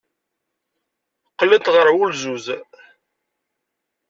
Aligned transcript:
Qqlent 1.31 1.71
ɣer 1.73 1.87
wulzuz. 1.95 2.45